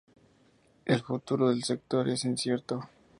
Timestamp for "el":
0.85-1.01